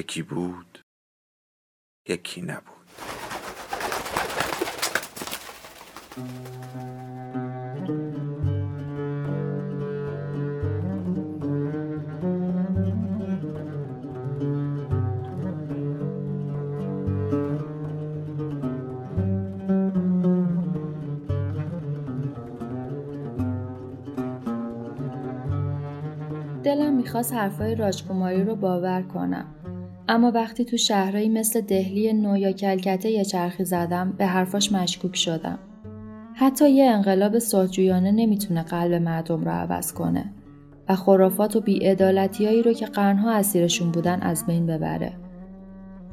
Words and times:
یکی 0.00 0.22
بود 0.22 0.78
یکی 2.08 2.42
نبود. 2.42 2.64
دلم 26.64 26.96
می‌خواست 26.96 27.32
حرفای 27.32 27.74
راجکوماری 27.74 28.44
رو 28.44 28.56
باور 28.56 29.02
کنم. 29.02 29.59
اما 30.10 30.30
وقتی 30.30 30.64
تو 30.64 30.76
شهرهایی 30.76 31.28
مثل 31.28 31.60
دهلی 31.60 32.12
نو 32.12 32.36
یا 32.36 32.52
کلکته 32.52 33.10
یه 33.10 33.24
چرخی 33.24 33.64
زدم 33.64 34.14
به 34.18 34.26
حرفاش 34.26 34.72
مشکوک 34.72 35.16
شدم. 35.16 35.58
حتی 36.34 36.70
یه 36.70 36.84
انقلاب 36.84 37.38
سلطجویانه 37.38 38.12
نمی‌تونه 38.12 38.62
قلب 38.62 38.92
مردم 38.92 39.44
رو 39.44 39.50
عوض 39.50 39.92
کنه 39.92 40.32
و 40.88 40.96
خرافات 40.96 41.56
و 41.56 41.60
بیعدالتیایی 41.60 42.62
رو 42.62 42.72
که 42.72 42.86
قرنها 42.86 43.32
اسیرشون 43.32 43.90
بودن 43.90 44.20
از 44.22 44.46
بین 44.46 44.66
ببره. 44.66 45.12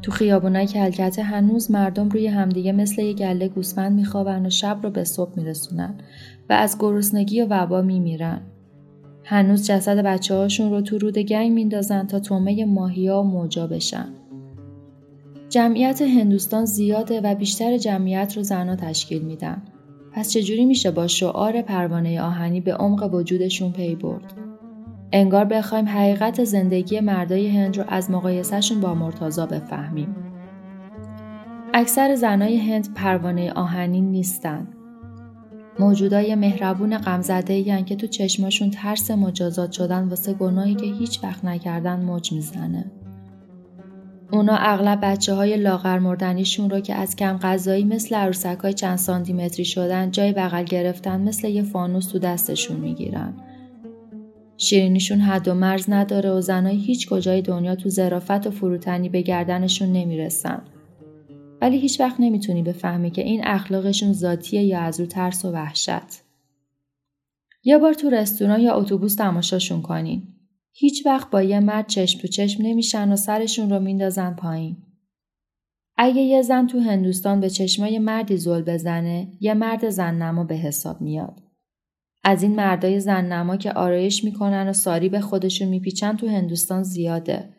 تو 0.02 0.12
خیابونای 0.12 0.68
کلکته 0.68 1.24
هنوز 1.24 1.72
مردم 1.72 2.10
روی 2.10 2.28
همدیگه 2.28 2.72
مثل 2.72 3.02
یه 3.02 3.14
گله 3.14 3.48
گوسفند 3.48 3.92
میخوابن 3.92 4.46
و 4.46 4.50
شب 4.50 4.80
رو 4.84 4.90
به 4.90 5.04
صبح 5.04 5.40
میرسونن 5.40 5.98
و 6.50 6.54
از 6.54 6.78
گرسنگی 6.80 7.42
و 7.42 7.48
وبا 7.50 7.82
میمیرن. 7.82 8.42
هنوز 9.30 9.68
جسد 9.68 9.98
بچه 9.98 10.36
هاشون 10.36 10.72
رو 10.72 10.82
تو 10.82 10.98
رود 10.98 11.18
گنگ 11.18 11.52
میندازن 11.52 12.08
تا 12.08 12.20
تومه 12.20 12.66
ماهیا 12.66 13.24
موجا 13.24 13.68
بشن. 13.68 14.10
جمعیت 15.50 16.02
هندوستان 16.02 16.66
زیاده 16.66 17.22
و 17.22 17.36
بیشتر 17.36 17.78
جمعیت 17.78 18.38
رو 18.38 18.44
زنها 18.44 18.76
تشکیل 18.76 19.22
میدن. 19.22 19.62
پس 20.12 20.32
چجوری 20.32 20.66
میشه 20.66 20.92
با 20.92 21.08
شعار 21.08 21.62
پروانه 21.62 22.22
آهنی 22.22 22.62
به 22.62 22.74
عمق 22.74 23.14
وجودشون 23.14 23.72
پی 23.72 23.96
برد؟ 23.96 24.34
انگار 25.12 25.46
بخوایم 25.46 25.88
حقیقت 25.88 26.44
زندگی 26.44 27.00
مردای 27.00 27.48
هند 27.48 27.78
رو 27.78 27.84
از 27.88 28.12
مقایسهشون 28.12 28.82
با 28.82 28.94
مرتازا 28.94 29.46
بفهمیم. 29.46 30.16
اکثر 31.74 32.16
زنای 32.16 32.58
هند 32.58 32.94
پروانه 32.94 33.52
آهنی 33.52 34.02
نیستن 34.02 34.68
موجودای 35.80 36.36
مهربون 36.36 36.98
غمزده 36.98 37.84
که 37.84 37.96
تو 37.96 38.08
چشماشون 38.08 38.70
ترس 38.70 39.12
مجازات 39.12 39.72
شدن 39.72 40.08
واسه 40.08 40.34
گناهی 40.34 40.76
که 40.76 40.86
هیچ 40.86 41.24
وقت 41.24 41.46
نکردن 41.46 42.00
موج 42.00 42.32
می‌زنه. 42.34 42.92
اونا 44.32 44.56
اغلب 44.56 45.00
بچه 45.02 45.34
های 45.34 45.58
لاغر 45.58 46.00
مردنیشون 46.00 46.70
رو 46.70 46.80
که 46.80 46.96
از 46.96 47.16
کم 47.16 47.38
غذایی 47.38 47.84
مثل 47.84 48.16
عروسک 48.16 48.58
های 48.64 48.74
چند 48.74 48.98
سانتیمتری 48.98 49.66
شدن 49.66 50.12
جای 50.12 50.34
بغل 50.34 50.64
گرفتن 50.64 51.22
مثل 51.22 51.48
یه 51.48 51.64
فانوس 51.64 52.08
تو 52.08 52.20
دستشون 52.20 52.78
می‌گیرن. 52.78 53.34
شیرینیشون 54.58 55.20
حد 55.20 55.48
و 55.48 55.54
مرز 55.54 55.90
نداره 55.90 56.32
و 56.32 56.42
زنای 56.42 56.78
هیچ 56.78 57.10
کجای 57.10 57.42
دنیا 57.42 57.76
تو 57.76 57.90
زرافت 57.90 58.48
و 58.48 58.52
فروتنی 58.52 59.10
به 59.10 59.22
گردنشون 59.22 59.92
نمی‌رسن. 59.92 60.62
ولی 61.62 61.80
هیچ 61.80 62.00
وقت 62.00 62.16
نمی‌تونی 62.20 62.64
بفهمی 62.64 63.12
که 63.12 63.22
این 63.22 63.42
اخلاقشون 63.44 64.14
ذاتیه 64.14 64.64
یا 64.64 64.80
از 64.80 65.00
رو 65.00 65.06
ترس 65.06 65.46
و 65.46 65.52
وحشت. 65.52 66.24
یه 67.64 67.78
بار 67.78 67.94
تو 67.94 68.10
رستوران 68.10 68.62
یا 68.62 68.76
اتوبوس 68.76 69.16
تماشاشون 69.16 69.82
کنین. 69.82 70.24
هیچ 70.74 71.06
وقت 71.06 71.30
با 71.30 71.42
یه 71.42 71.60
مرد 71.60 71.88
چشم 71.88 72.20
تو 72.20 72.28
چشم 72.28 72.64
نمیشن 72.64 73.12
و 73.12 73.16
سرشون 73.16 73.70
رو 73.70 73.80
میندازن 73.80 74.34
پایین. 74.34 74.78
اگه 75.98 76.22
یه 76.22 76.42
زن 76.42 76.68
تو 76.68 76.80
هندوستان 76.80 77.40
به 77.40 77.50
چشمای 77.50 78.00
مردی 78.00 78.38
زل 78.38 78.62
بزنه، 78.62 79.32
یه 79.40 79.54
مرد 79.54 79.90
زن 79.90 80.16
نما 80.16 80.44
به 80.44 80.56
حساب 80.56 81.02
میاد. 81.02 81.42
از 82.24 82.44
این 82.44 82.56
مردای 82.56 83.00
زن 83.00 83.26
نما 83.26 83.58
که 83.58 83.72
آرایش 83.72 84.24
می‌کنن 84.24 84.68
و 84.70 84.74
ساری 84.74 85.10
به 85.10 85.20
خودشون 85.20 85.68
میپیچن 85.68 86.16
تو 86.16 86.28
هندوستان 86.28 86.84
زیاده. 86.84 87.50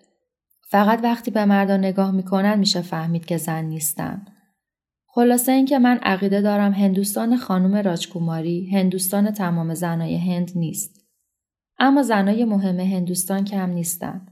فقط 0.70 1.00
وقتی 1.02 1.30
به 1.30 1.44
مردان 1.44 1.80
نگاه 1.80 2.10
می‌کنن 2.10 2.58
میشه 2.58 2.82
فهمید 2.82 3.24
که 3.24 3.36
زن 3.36 3.64
نیستن. 3.64 4.26
خلاصه 5.06 5.52
اینکه 5.52 5.78
من 5.78 5.98
عقیده 6.02 6.40
دارم 6.40 6.72
هندوستان 6.72 7.36
خانم 7.36 7.76
راجکوماری 7.76 8.70
هندوستان 8.70 9.30
تمام 9.30 9.74
زنای 9.74 10.16
هند 10.16 10.52
نیست. 10.54 11.06
اما 11.78 12.02
زنای 12.02 12.44
مهم 12.44 12.80
هندوستان 12.80 13.44
کم 13.44 13.70
نیستن. 13.70 14.26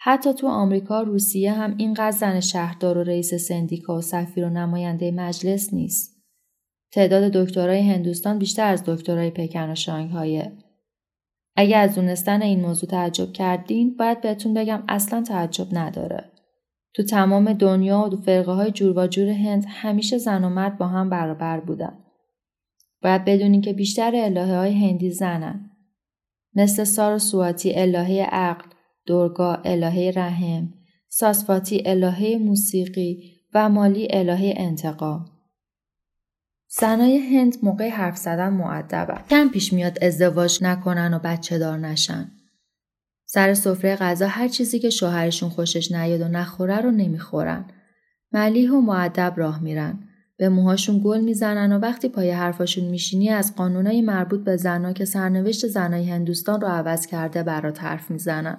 حتی 0.00 0.34
تو 0.34 0.48
آمریکا 0.48 1.02
روسیه 1.02 1.52
هم 1.52 1.74
اینقدر 1.76 2.16
زن 2.16 2.40
شهردار 2.40 2.98
و 2.98 3.02
رئیس 3.02 3.34
سندیکا 3.34 3.98
و 3.98 4.00
سفیر 4.00 4.44
و 4.44 4.50
نماینده 4.50 5.10
مجلس 5.10 5.74
نیست. 5.74 6.22
تعداد 6.92 7.32
دکترای 7.32 7.90
هندوستان 7.90 8.38
بیشتر 8.38 8.72
از 8.72 8.82
دکترای 8.86 9.30
پکن 9.30 9.70
و 9.70 9.74
شانگهایه. 9.74 10.52
اگه 11.60 11.76
از 11.76 11.94
دونستن 11.94 12.42
این 12.42 12.60
موضوع 12.60 12.90
تعجب 12.90 13.32
کردین 13.32 13.96
باید 13.96 14.20
بهتون 14.20 14.54
بگم 14.54 14.82
اصلا 14.88 15.22
تعجب 15.22 15.66
نداره. 15.72 16.32
تو 16.94 17.02
تمام 17.02 17.52
دنیا 17.52 18.02
و 18.02 18.08
دو 18.08 18.16
فرقه 18.16 18.52
های 18.52 18.70
جور 18.70 18.98
و 18.98 19.06
جور 19.06 19.28
هند 19.28 19.64
همیشه 19.68 20.18
زن 20.18 20.44
و 20.44 20.48
مرد 20.48 20.78
با 20.78 20.86
هم 20.86 21.10
برابر 21.10 21.60
بودن. 21.60 21.98
باید 23.02 23.24
بدونین 23.24 23.60
که 23.60 23.72
بیشتر 23.72 24.12
الهه 24.14 24.56
های 24.56 24.72
هندی 24.72 25.10
زنن. 25.10 25.70
مثل 26.54 26.84
سار 26.84 27.14
و 27.14 27.18
سواتی 27.18 27.74
الهه 27.74 28.22
عقل، 28.22 28.66
دورگا 29.06 29.54
الهه 29.54 30.12
رحم، 30.16 30.74
ساسفاتی 31.08 31.82
الهه 31.86 32.36
موسیقی 32.36 33.22
و 33.54 33.68
مالی 33.68 34.08
الهه 34.10 34.54
انتقام. 34.56 35.37
زنای 36.70 37.18
هند 37.18 37.56
موقع 37.62 37.88
حرف 37.88 38.16
زدن 38.16 38.48
معدبن. 38.48 39.20
کم 39.30 39.48
پیش 39.48 39.72
میاد 39.72 40.04
ازدواج 40.04 40.58
نکنن 40.62 41.14
و 41.14 41.18
بچه 41.18 41.58
دار 41.58 41.78
نشن. 41.78 42.30
سر 43.26 43.54
سفره 43.54 43.96
غذا 43.96 44.26
هر 44.26 44.48
چیزی 44.48 44.78
که 44.78 44.90
شوهرشون 44.90 45.48
خوشش 45.48 45.92
نیاد 45.92 46.20
و 46.20 46.28
نخوره 46.28 46.80
رو 46.80 46.90
نمی‌خورن. 46.90 47.64
ملیح 48.32 48.70
و 48.70 48.80
معدب 48.80 49.34
راه 49.36 49.62
میرن. 49.62 49.98
به 50.36 50.48
موهاشون 50.48 51.00
گل 51.04 51.20
می‌زنن 51.20 51.72
و 51.72 51.78
وقتی 51.78 52.08
پای 52.08 52.30
حرفاشون 52.30 52.84
میشینی 52.84 53.28
از 53.28 53.56
قانونای 53.56 54.02
مربوط 54.02 54.44
به 54.44 54.56
زنا 54.56 54.92
که 54.92 55.04
سرنوشت 55.04 55.66
زنای 55.66 56.10
هندوستان 56.10 56.60
رو 56.60 56.68
عوض 56.68 57.06
کرده 57.06 57.42
برات 57.42 57.84
حرف 57.84 58.10
می‌زنن. 58.10 58.58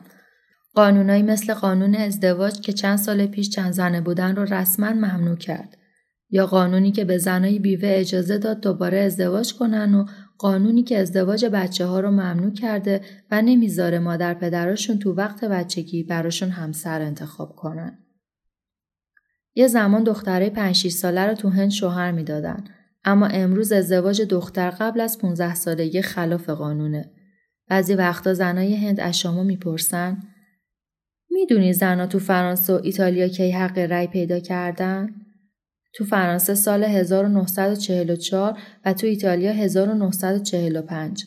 قانونایی 0.73 1.23
مثل 1.23 1.53
قانون 1.53 1.95
ازدواج 1.95 2.59
که 2.61 2.73
چند 2.73 2.97
سال 2.97 3.25
پیش 3.25 3.49
چند 3.49 3.71
زنه 3.71 4.01
بودن 4.01 4.35
رو 4.35 4.43
رسما 4.53 4.89
ممنوع 4.89 5.35
کرد. 5.35 5.77
یا 6.29 6.45
قانونی 6.45 6.91
که 6.91 7.05
به 7.05 7.17
زنای 7.17 7.59
بیوه 7.59 7.89
اجازه 7.91 8.37
داد 8.37 8.61
دوباره 8.61 8.97
ازدواج 8.97 9.53
کنن 9.53 9.95
و 9.95 10.05
قانونی 10.37 10.83
که 10.83 10.97
ازدواج 10.97 11.45
بچه 11.45 11.85
ها 11.85 11.99
رو 11.99 12.11
ممنوع 12.11 12.53
کرده 12.53 13.01
و 13.31 13.41
نمی‌ذاره 13.41 13.99
مادر 13.99 14.33
پدراشون 14.33 14.99
تو 14.99 15.13
وقت 15.13 15.45
بچگی 15.45 16.03
براشون 16.03 16.49
همسر 16.49 17.01
انتخاب 17.01 17.55
کنن. 17.55 17.99
یه 19.55 19.67
زمان 19.67 20.03
دختره 20.03 20.49
5 20.49 20.75
6 20.75 20.89
ساله 20.89 21.25
رو 21.25 21.33
تو 21.33 21.49
هند 21.49 21.71
شوهر 21.71 22.11
می‌دادن 22.11 22.63
اما 23.03 23.27
امروز 23.27 23.71
ازدواج 23.71 24.21
دختر 24.21 24.69
قبل 24.69 24.99
از 25.01 25.17
15 25.17 25.55
سالگی 25.55 26.01
خلاف 26.01 26.49
قانونه. 26.49 27.11
بعضی 27.69 27.93
وقتا 27.93 28.33
زنای 28.33 28.75
هند 28.75 28.99
از 28.99 29.19
شما 29.19 29.43
می‌پرسن 29.43 30.17
می‌دونی 31.29 31.73
زنها 31.73 32.07
تو 32.07 32.19
فرانسه 32.19 32.73
و 32.73 32.79
ایتالیا 32.83 33.27
کی 33.27 33.51
حق 33.51 33.77
رأی 33.77 34.07
پیدا 34.07 34.39
کردن؟ 34.39 35.09
تو 35.93 36.05
فرانسه 36.05 36.55
سال 36.55 36.83
1944 36.83 38.57
و 38.85 38.93
تو 38.93 39.07
ایتالیا 39.07 39.51
1945. 39.51 41.25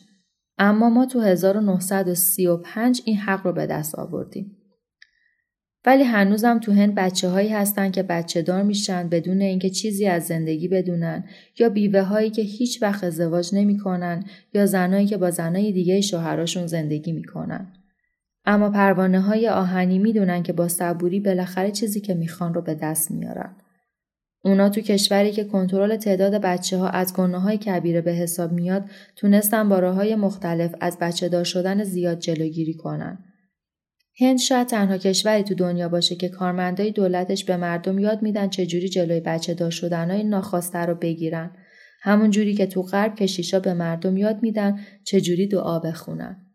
اما 0.57 0.89
ما 0.89 1.05
تو 1.05 1.21
1935 1.21 3.01
این 3.05 3.17
حق 3.17 3.45
رو 3.45 3.53
به 3.53 3.65
دست 3.65 3.95
آوردیم. 3.95 4.57
ولی 5.85 6.03
هنوزم 6.03 6.59
تو 6.59 6.71
هند 6.71 6.95
بچه 6.95 7.29
هایی 7.29 7.49
هستن 7.49 7.91
که 7.91 8.03
بچه 8.03 8.41
دار 8.41 8.63
میشن 8.63 9.09
بدون 9.09 9.41
اینکه 9.41 9.69
چیزی 9.69 10.07
از 10.07 10.23
زندگی 10.23 10.67
بدونن 10.67 11.23
یا 11.59 11.69
بیوه 11.69 12.01
هایی 12.01 12.29
که 12.29 12.41
هیچ 12.41 12.81
وقت 12.81 13.03
ازدواج 13.03 13.49
نمی‌کنن 13.53 14.23
یا 14.53 14.65
زنایی 14.65 15.07
که 15.07 15.17
با 15.17 15.31
زنای 15.31 15.71
دیگه 15.71 16.01
شوهراشون 16.01 16.67
زندگی 16.67 17.11
می‌کنن. 17.11 17.73
اما 18.45 18.69
پروانه 18.69 19.21
های 19.21 19.49
آهنی 19.49 19.99
می‌دونن 19.99 20.43
که 20.43 20.53
با 20.53 20.67
صبوری 20.67 21.19
بالاخره 21.19 21.71
چیزی 21.71 22.01
که 22.01 22.13
می‌خوان 22.13 22.53
رو 22.53 22.61
به 22.61 22.75
دست 22.75 23.11
میارن. 23.11 23.55
اونا 24.45 24.69
تو 24.69 24.81
کشوری 24.81 25.31
که 25.31 25.43
کنترل 25.43 25.95
تعداد 25.95 26.41
بچه 26.41 26.77
ها 26.77 26.89
از 26.89 27.13
گناه 27.13 27.41
های 27.41 27.57
کبیره 27.57 28.01
به 28.01 28.11
حساب 28.11 28.51
میاد 28.51 28.85
تونستن 29.15 29.69
با 29.69 29.79
راه 29.79 29.95
های 29.95 30.15
مختلف 30.15 30.75
از 30.81 30.97
بچه 31.01 31.29
دار 31.29 31.43
شدن 31.43 31.83
زیاد 31.83 32.19
جلوگیری 32.19 32.73
کنن. 32.73 33.17
هند 34.19 34.37
شاید 34.37 34.67
تنها 34.67 34.97
کشوری 34.97 35.43
تو 35.43 35.55
دنیا 35.55 35.89
باشه 35.89 36.15
که 36.15 36.29
کارمندای 36.29 36.91
دولتش 36.91 37.45
به 37.45 37.57
مردم 37.57 37.99
یاد 37.99 38.21
میدن 38.21 38.49
چجوری 38.49 38.89
جلوی 38.89 39.19
بچه 39.19 39.53
دار 39.53 39.71
شدنهای 39.71 40.23
ناخواسته 40.23 40.79
رو 40.79 40.95
بگیرن. 40.95 41.51
همون 42.01 42.31
جوری 42.31 42.55
که 42.55 42.65
تو 42.65 42.81
غرب 42.81 43.15
کشیشا 43.15 43.59
به 43.59 43.73
مردم 43.73 44.17
یاد 44.17 44.43
میدن 44.43 44.79
چجوری 45.03 45.47
دعا 45.47 45.79
بخونن. 45.79 46.45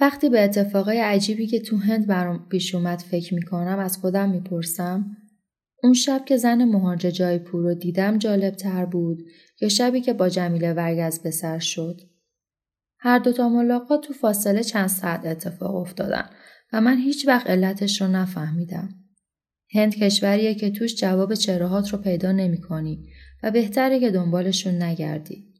وقتی 0.00 0.28
به 0.28 0.40
اتفاقای 0.40 0.98
عجیبی 0.98 1.46
که 1.46 1.60
تو 1.60 1.76
هند 1.76 2.06
برام 2.06 2.48
پیش 2.48 2.74
اومد 2.74 2.98
فکر 2.98 3.34
می‌کنم 3.34 3.78
از 3.78 3.98
خودم 3.98 4.30
می‌پرسم 4.30 5.16
اون 5.82 5.92
شب 5.92 6.24
که 6.24 6.36
زن 6.36 6.64
مهاجر 6.64 7.10
جایپور 7.10 7.62
رو 7.62 7.74
دیدم 7.74 8.18
جالب 8.18 8.54
تر 8.54 8.86
بود 8.86 9.22
یا 9.60 9.68
شبی 9.68 10.00
که 10.00 10.12
با 10.12 10.28
جمیله 10.28 10.72
ورگز 10.72 11.22
به 11.22 11.30
سر 11.30 11.58
شد. 11.58 12.00
هر 12.98 13.18
دوتا 13.18 13.48
ملاقات 13.48 14.04
تو 14.04 14.12
فاصله 14.12 14.62
چند 14.62 14.86
ساعت 14.86 15.26
اتفاق 15.26 15.74
افتادن 15.74 16.30
و 16.72 16.80
من 16.80 16.98
هیچ 16.98 17.28
وقت 17.28 17.46
علتش 17.46 18.00
رو 18.00 18.08
نفهمیدم. 18.08 18.88
هند 19.74 19.94
کشوریه 19.94 20.54
که 20.54 20.70
توش 20.70 20.94
جواب 20.94 21.34
چراهات 21.34 21.88
رو 21.88 21.98
پیدا 21.98 22.32
نمی 22.32 22.60
کنی 22.60 23.08
و 23.42 23.50
بهتره 23.50 24.00
که 24.00 24.10
دنبالشون 24.10 24.82
نگردی. 24.82 25.52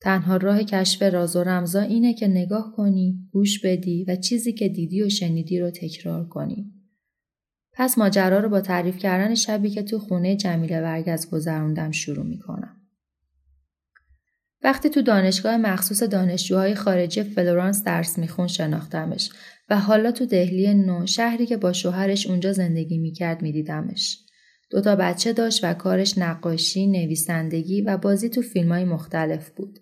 تنها 0.00 0.36
راه 0.36 0.62
کشف 0.62 1.02
راز 1.02 1.36
و 1.36 1.44
رمزا 1.44 1.80
اینه 1.80 2.14
که 2.14 2.28
نگاه 2.28 2.72
کنی، 2.76 3.28
گوش 3.32 3.64
بدی 3.64 4.04
و 4.08 4.16
چیزی 4.16 4.52
که 4.52 4.68
دیدی 4.68 5.02
و 5.02 5.08
شنیدی 5.08 5.58
رو 5.58 5.70
تکرار 5.70 6.28
کنی. 6.28 6.79
پس 7.80 7.98
ماجرا 7.98 8.40
رو 8.40 8.48
با 8.48 8.60
تعریف 8.60 8.98
کردن 8.98 9.34
شبی 9.34 9.70
که 9.70 9.82
تو 9.82 9.98
خونه 9.98 10.36
جمیله 10.36 10.80
ورگز 10.80 11.30
گذروندم 11.30 11.90
شروع 11.90 12.26
می‌کنم. 12.26 12.76
وقتی 14.62 14.88
تو 14.88 15.02
دانشگاه 15.02 15.56
مخصوص 15.56 16.02
دانشجوهای 16.02 16.74
خارجی 16.74 17.22
فلورانس 17.22 17.84
درس 17.84 18.18
میخون 18.18 18.46
شناختمش 18.46 19.30
و 19.70 19.78
حالا 19.78 20.12
تو 20.12 20.26
دهلی 20.26 20.74
نو 20.74 21.06
شهری 21.06 21.46
که 21.46 21.56
با 21.56 21.72
شوهرش 21.72 22.26
اونجا 22.26 22.52
زندگی 22.52 22.98
می‌کرد 22.98 23.42
میدیدمش. 23.42 24.18
دوتا 24.70 24.96
بچه 24.96 25.32
داشت 25.32 25.64
و 25.64 25.74
کارش 25.74 26.18
نقاشی، 26.18 26.86
نویسندگی 26.86 27.82
و 27.82 27.96
بازی 27.96 28.28
تو 28.28 28.42
فیلم 28.42 28.72
های 28.72 28.84
مختلف 28.84 29.50
بود. 29.50 29.78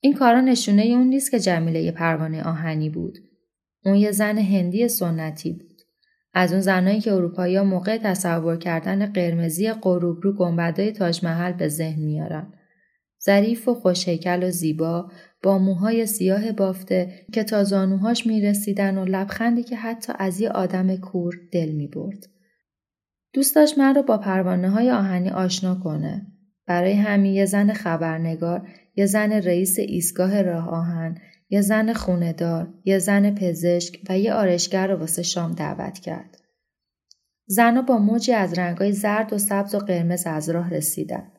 این 0.00 0.14
کارا 0.14 0.40
نشونه 0.40 0.82
اون 0.82 1.06
نیست 1.06 1.30
که 1.30 1.40
جمیله 1.40 1.82
یه 1.82 1.92
پروانه 1.92 2.42
آهنی 2.42 2.90
بود. 2.90 3.18
اون 3.84 3.96
یه 3.96 4.12
زن 4.12 4.38
هندی 4.38 4.88
سنتی 4.88 5.52
بود. 5.52 5.69
از 6.34 6.52
اون 6.52 6.60
زنایی 6.60 7.00
که 7.00 7.12
اروپایی 7.12 7.60
موقع 7.60 7.98
تصور 7.98 8.56
کردن 8.56 9.06
قرمزی 9.06 9.72
غروبرو 9.72 10.36
گنبدای 10.36 10.92
تاج 10.92 11.24
محل 11.24 11.52
به 11.52 11.68
ذهن 11.68 12.02
میارن. 12.02 12.52
ظریف 13.24 13.68
و 13.68 13.74
خوشهیکل 13.74 14.42
و 14.42 14.50
زیبا 14.50 15.10
با 15.42 15.58
موهای 15.58 16.06
سیاه 16.06 16.52
بافته 16.52 17.12
که 17.32 17.44
تا 17.44 17.64
زانوهاش 17.64 18.26
می‌رسیدن 18.26 18.98
و 18.98 19.04
لبخندی 19.04 19.62
که 19.62 19.76
حتی 19.76 20.12
از 20.18 20.40
یه 20.40 20.50
آدم 20.50 20.96
کور 20.96 21.34
دل 21.52 21.68
می‌برد. 21.68 22.26
دوست 23.32 23.54
داشت 23.54 23.78
من 23.78 23.94
رو 23.94 24.02
با 24.02 24.18
پروانه 24.18 24.70
های 24.70 24.90
آهنی 24.90 25.30
آشنا 25.30 25.74
کنه. 25.74 26.26
برای 26.66 26.92
همین 26.92 27.34
یه 27.34 27.44
زن 27.44 27.72
خبرنگار، 27.72 28.68
یه 28.96 29.06
زن 29.06 29.32
رئیس 29.32 29.78
ایستگاه 29.78 30.42
راه 30.42 30.68
آهن، 30.68 31.18
یه 31.50 31.60
زن 31.60 31.92
خوندار، 31.92 32.74
یه 32.84 32.98
زن 32.98 33.34
پزشک 33.34 34.00
و 34.08 34.18
یه 34.18 34.34
آرشگر 34.34 34.86
رو 34.86 34.96
واسه 34.96 35.22
شام 35.22 35.52
دعوت 35.52 35.98
کرد. 35.98 36.36
زنها 37.46 37.82
با 37.82 37.98
موجی 37.98 38.32
از 38.32 38.58
رنگای 38.58 38.92
زرد 38.92 39.32
و 39.32 39.38
سبز 39.38 39.74
و 39.74 39.78
قرمز 39.78 40.26
از 40.26 40.50
راه 40.50 40.70
رسیدن. 40.70 41.32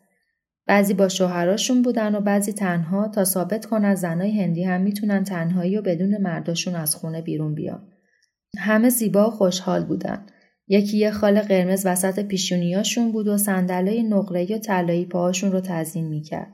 بعضی 0.68 0.94
با 0.94 1.10
شوهراشون 1.10 1.82
بودن 1.82 2.16
و 2.16 2.22
بعضی 2.22 2.54
تنها 2.54 3.08
تا 3.08 3.24
ثابت 3.24 3.66
کنن 3.66 3.96
زنای 3.96 4.42
هندی 4.42 4.64
هم 4.64 4.82
می‌تونن 4.82 5.24
تنهایی 5.24 5.78
و 5.78 5.82
بدون 5.82 6.18
مرداشون 6.18 6.76
از 6.76 6.96
خونه 6.96 7.22
بیرون 7.22 7.56
بیان. 7.56 7.88
همه 8.58 8.90
زیبا 8.90 9.28
و 9.28 9.32
خوشحال 9.32 9.86
بودن. 9.86 10.26
یکی 10.68 10.98
یه 10.98 11.12
خال 11.12 11.42
قرمز 11.42 11.86
وسط 11.86 12.20
پیشونیاشون 12.20 13.12
بود 13.12 13.28
و 13.28 13.38
صندلای 13.38 14.04
نقره 14.04 14.56
و 14.56 14.58
طلایی 14.58 15.06
پاهاشون 15.06 15.52
رو 15.52 15.60
تزیین 15.60 16.08
می‌کرد. 16.08 16.54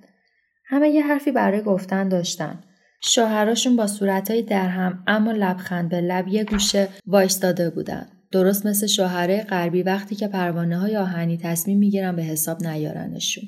همه 0.66 0.90
یه 0.90 1.04
حرفی 1.04 1.32
برای 1.32 1.62
گفتن 1.62 2.10
داشتن. 2.10 2.64
شوهراشون 3.02 3.76
با 3.76 3.88
صورتهای 3.88 4.42
درهم 4.42 5.04
اما 5.08 5.32
لبخند 5.32 5.90
به 5.90 6.02
لب 6.02 6.28
یه 6.28 6.44
گوشه 6.44 6.88
وایستاده 7.08 7.70
بودن. 7.70 8.08
درست 8.32 8.66
مثل 8.66 8.88
شوهره 8.88 9.44
غربی 9.44 9.84
وقتی 9.84 10.16
که 10.16 10.28
پروانه 10.28 10.78
های 10.78 10.98
آهنی 10.98 11.38
تصمیم 11.38 11.78
می‌گیرن 11.78 12.16
به 12.16 12.24
حساب 12.24 12.64
نیارنشون. 12.64 13.44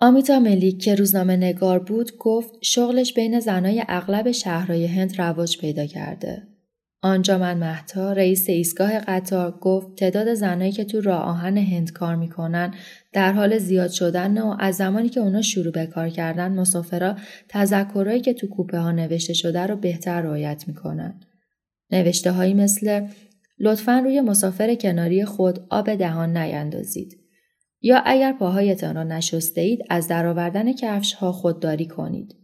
آمیتا 0.00 0.38
ملیک 0.40 0.82
که 0.82 0.94
روزنامه 0.94 1.36
نگار 1.36 1.78
بود 1.78 2.16
گفت 2.18 2.54
شغلش 2.62 3.14
بین 3.14 3.40
زنای 3.40 3.84
اغلب 3.88 4.30
شهرهای 4.30 4.86
هند 4.86 5.18
رواج 5.18 5.58
پیدا 5.58 5.86
کرده. 5.86 6.55
آنجا 7.02 7.38
من 7.38 7.58
محتا 7.58 8.12
رئیس 8.12 8.48
ایستگاه 8.48 8.98
قطار 8.98 9.50
گفت 9.50 9.94
تعداد 9.98 10.34
زنایی 10.34 10.72
که 10.72 10.84
تو 10.84 11.00
راه 11.00 11.22
آهن 11.22 11.56
هند 11.56 11.92
کار 11.92 12.16
می‌کنن 12.16 12.74
در 13.12 13.32
حال 13.32 13.58
زیاد 13.58 13.90
شدن 13.90 14.38
و 14.38 14.56
از 14.58 14.76
زمانی 14.76 15.08
که 15.08 15.20
اونا 15.20 15.42
شروع 15.42 15.72
به 15.72 15.86
کار 15.86 16.08
کردن 16.08 16.52
مسافرا 16.52 17.16
تذکرهایی 17.48 18.20
که 18.20 18.34
تو 18.34 18.46
کوپه 18.46 18.78
ها 18.78 18.92
نوشته 18.92 19.32
شده 19.32 19.66
رو 19.66 19.76
بهتر 19.76 20.20
رعایت 20.20 20.64
می‌کنن. 20.68 21.20
نوشته 21.90 22.30
هایی 22.30 22.54
مثل 22.54 23.06
لطفا 23.58 23.98
روی 23.98 24.20
مسافر 24.20 24.74
کناری 24.74 25.24
خود 25.24 25.66
آب 25.70 25.94
دهان 25.94 26.36
نیندازید. 26.36 27.16
یا 27.80 28.02
اگر 28.04 28.32
پاهایتان 28.32 28.94
را 28.94 29.02
نشسته 29.04 29.60
اید 29.60 29.80
از 29.90 30.08
درآوردن 30.08 30.72
کفش 30.72 31.12
ها 31.12 31.32
خودداری 31.32 31.86
کنید. 31.86 32.34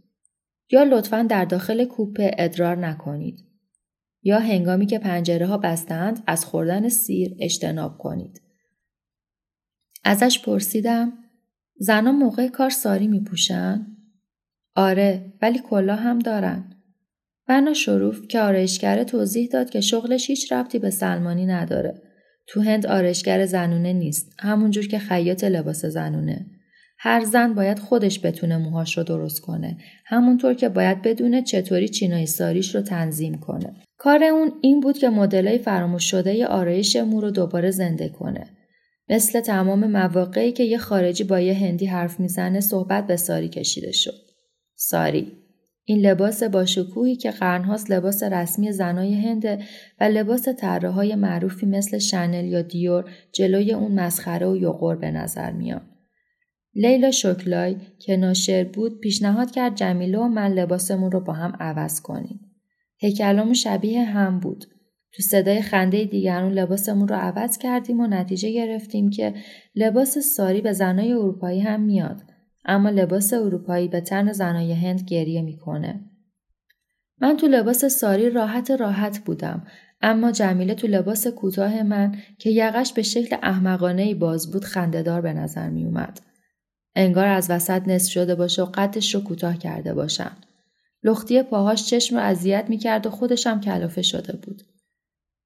یا 0.71 0.83
لطفا 0.83 1.23
در 1.23 1.45
داخل 1.45 1.85
کوپه 1.85 2.31
ادرار 2.39 2.77
نکنید. 2.77 3.52
یا 4.23 4.39
هنگامی 4.39 4.87
که 4.87 4.99
پنجره 4.99 5.47
ها 5.47 5.59
بستند 5.59 6.23
از 6.27 6.45
خوردن 6.45 6.89
سیر 6.89 7.37
اجتناب 7.41 7.99
کنید. 7.99 8.43
ازش 10.05 10.43
پرسیدم 10.43 11.13
زنان 11.77 12.15
موقع 12.15 12.49
کار 12.49 12.71
ساری 12.71 13.07
می 13.07 13.21
پوشن؟ 13.21 13.87
آره 14.75 15.33
ولی 15.43 15.59
کلا 15.59 15.97
هم 15.97 16.19
دارن. 16.19 16.73
بنا 17.49 17.75
شروف 17.75 18.27
که 18.29 18.41
آرایشگر 18.41 19.05
توضیح 19.05 19.49
داد 19.53 19.71
که 19.71 19.81
شغلش 19.81 20.31
هیچ 20.31 20.53
ربطی 20.53 20.79
به 20.79 20.91
سلمانی 20.91 21.47
نداره. 21.47 22.03
تو 22.47 22.61
هند 22.61 22.87
آرایشگر 22.87 23.47
زنونه 23.47 23.93
نیست. 23.93 24.33
همونجور 24.39 24.87
که 24.87 24.99
خیاط 24.99 25.45
لباس 25.45 25.85
زنونه. 25.85 26.47
هر 26.99 27.25
زن 27.25 27.55
باید 27.55 27.79
خودش 27.79 28.27
بتونه 28.27 28.57
موهاش 28.57 28.99
رو 28.99 29.05
درست 29.05 29.41
کنه. 29.41 29.79
همونطور 30.07 30.55
که 30.55 30.69
باید 30.69 31.03
بدونه 31.03 31.43
چطوری 31.43 31.89
چینای 31.89 32.27
ساریش 32.27 32.75
رو 32.75 32.81
تنظیم 32.81 33.35
کنه. 33.35 33.75
کار 34.03 34.25
اون 34.25 34.53
این 34.61 34.81
بود 34.81 34.99
که 34.99 35.09
مدلای 35.09 35.59
فراموش 35.59 36.11
شده 36.11 36.47
آرایش 36.47 36.97
مو 36.97 37.21
رو 37.21 37.31
دوباره 37.31 37.71
زنده 37.71 38.09
کنه. 38.09 38.47
مثل 39.09 39.41
تمام 39.41 39.91
مواقعی 39.91 40.53
که 40.53 40.65
یه 40.65 40.79
خارجی 40.79 41.25
با 41.25 41.41
یه 41.41 41.55
هندی 41.55 41.87
حرف 41.87 42.21
می‌زنه 42.21 42.61
صحبت 42.61 43.07
به 43.07 43.17
ساری 43.17 43.49
کشیده 43.49 43.93
شد. 43.93 44.15
ساری 44.75 45.33
این 45.85 46.07
لباس 46.07 46.43
با 46.43 46.65
شکوهی 46.65 47.17
که 47.17 47.31
قرنهاست 47.31 47.91
لباس 47.91 48.23
رسمی 48.23 48.73
زنای 48.73 49.15
هنده 49.15 49.59
و 50.01 50.05
لباس 50.05 50.49
های 50.85 51.15
معروفی 51.15 51.67
مثل 51.67 51.99
شنل 51.99 52.45
یا 52.45 52.63
دیور 52.63 53.05
جلوی 53.33 53.73
اون 53.73 53.93
مسخره 53.93 54.47
و 54.47 54.57
یقور 54.57 54.97
به 54.97 55.11
نظر 55.11 55.53
میان. 55.53 55.83
لیلا 56.75 57.11
شکلای 57.11 57.77
که 57.99 58.17
ناشر 58.17 58.65
بود 58.65 59.01
پیشنهاد 59.01 59.51
کرد 59.51 59.75
جمیله 59.75 60.19
و 60.19 60.29
من 60.29 60.53
لباسمون 60.53 61.13
رو 61.13 61.21
با 61.21 61.33
هم 61.33 61.57
عوض 61.61 62.01
کنیم. 62.01 62.52
هیکلامون 63.03 63.55
شبیه 63.55 64.05
هم 64.05 64.41
بود. 64.41 64.65
تو 65.13 65.23
صدای 65.23 65.63
خنده 65.63 66.05
دیگرون 66.05 66.53
لباسمون 66.53 67.09
رو 67.09 67.17
عوض 67.17 67.59
کردیم 67.59 68.01
و 68.01 68.07
نتیجه 68.07 68.53
گرفتیم 68.53 69.11
که 69.11 69.35
لباس 69.75 70.19
ساری 70.19 70.61
به 70.61 70.73
زنای 70.73 71.13
اروپایی 71.13 71.61
هم 71.61 71.81
میاد. 71.81 72.23
اما 72.65 72.91
لباس 72.91 73.33
اروپایی 73.33 73.89
به 73.89 74.01
تن 74.01 74.33
زنای 74.33 74.73
هند 74.73 75.03
گریه 75.03 75.43
می‌کنه. 75.43 76.01
من 77.21 77.37
تو 77.37 77.47
لباس 77.47 77.85
ساری 77.85 78.31
راحت 78.31 78.71
راحت 78.71 79.19
بودم 79.19 79.67
اما 80.01 80.33
جمیله 80.33 80.75
تو 80.75 80.87
لباس 80.87 81.27
کوتاه 81.27 81.83
من 81.83 82.17
که 82.39 82.51
یقش 82.51 82.93
به 82.93 83.03
شکل 83.03 83.37
احمقانه 83.43 84.15
باز 84.15 84.53
بود 84.53 84.65
خندهدار 84.65 85.21
به 85.21 85.33
نظر 85.33 85.69
می 85.69 85.85
اومد. 85.85 86.21
انگار 86.95 87.27
از 87.27 87.51
وسط 87.51 87.89
نصف 87.89 88.13
شده 88.13 88.35
باشه 88.35 88.63
و 88.63 88.67
قدش 88.75 89.15
رو 89.15 89.21
کوتاه 89.21 89.59
کرده 89.59 89.95
باشن. 89.95 90.33
لختی 91.05 91.43
پاهاش 91.43 91.87
چشم 91.87 92.17
رو 92.17 92.23
اذیت 92.23 92.65
می‌کرد 92.69 93.07
و 93.07 93.11
خودشم 93.11 93.61
کلافه 93.61 94.03
شده 94.03 94.37
بود. 94.37 94.63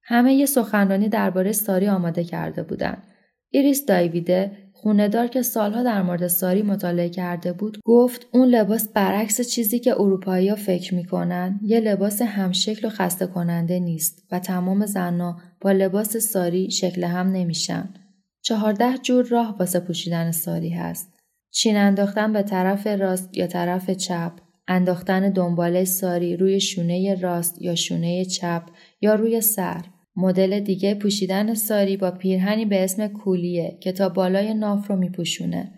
همه 0.02 0.34
یه 0.34 0.46
سخنرانی 0.46 1.08
درباره 1.08 1.52
ساری 1.52 1.88
آماده 1.88 2.24
کرده 2.24 2.62
بودند. 2.62 3.02
ایریس 3.50 3.86
دایویده 3.86 4.52
خوندار 4.72 5.26
که 5.26 5.42
سالها 5.42 5.82
در 5.82 6.02
مورد 6.02 6.26
ساری 6.26 6.62
مطالعه 6.62 7.08
کرده 7.08 7.52
بود 7.52 7.78
گفت 7.84 8.26
اون 8.32 8.48
لباس 8.48 8.88
برعکس 8.88 9.40
چیزی 9.40 9.78
که 9.78 10.00
اروپایی 10.00 10.48
ها 10.48 10.56
فکر 10.56 10.94
می‌کنن 10.94 11.60
یه 11.62 11.80
لباس 11.80 12.22
همشکل 12.22 12.86
و 12.86 12.90
خسته 12.90 13.26
کننده 13.26 13.78
نیست 13.78 14.26
و 14.32 14.38
تمام 14.38 14.86
زنها 14.86 15.40
با 15.60 15.72
لباس 15.72 16.16
ساری 16.16 16.70
شکل 16.70 17.04
هم 17.04 17.32
نمیشن. 17.32 17.94
چهارده 18.42 18.98
جور 18.98 19.26
راه 19.26 19.56
واسه 19.58 19.80
پوشیدن 19.80 20.30
ساری 20.30 20.70
هست. 20.70 21.18
چین 21.50 21.76
انداختن 21.76 22.32
به 22.32 22.42
طرف 22.42 22.86
راست 22.86 23.36
یا 23.36 23.46
طرف 23.46 23.90
چپ، 23.90 24.32
انداختن 24.68 25.30
دنباله 25.30 25.84
ساری 25.84 26.36
روی 26.36 26.60
شونه 26.60 27.14
راست 27.14 27.62
یا 27.62 27.74
شونه 27.74 28.24
چپ 28.24 28.62
یا 29.00 29.14
روی 29.14 29.40
سر، 29.40 29.84
مدل 30.16 30.60
دیگه 30.60 30.94
پوشیدن 30.94 31.54
ساری 31.54 31.96
با 31.96 32.10
پیرهنی 32.10 32.64
به 32.64 32.84
اسم 32.84 33.08
کولیه 33.08 33.78
که 33.80 33.92
تا 33.92 34.08
بالای 34.08 34.54
ناف 34.54 34.90
رو 34.90 34.96
میپوشونه. 34.96 35.72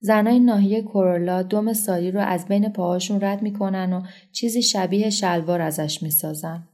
زنای 0.00 0.40
ناحیه 0.40 0.82
کورولا 0.82 1.42
دم 1.42 1.72
ساری 1.72 2.10
رو 2.10 2.20
از 2.20 2.48
بین 2.48 2.68
پاهاشون 2.68 3.20
رد 3.20 3.42
می‌کنن 3.42 3.92
و 3.92 4.02
چیزی 4.32 4.62
شبیه 4.62 5.10
شلوار 5.10 5.60
ازش 5.60 6.02
می‌سازن. 6.02 6.68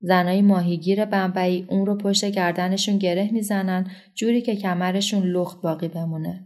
زنای 0.00 0.42
ماهیگیر 0.42 1.04
بمبئی 1.04 1.66
اون 1.68 1.86
رو 1.86 1.96
پشت 1.96 2.24
گردنشون 2.24 2.98
گره 2.98 3.30
می‌زنن 3.32 3.90
جوری 4.14 4.42
که 4.42 4.56
کمرشون 4.56 5.22
لخت 5.22 5.60
باقی 5.62 5.88
بمونه. 5.88 6.44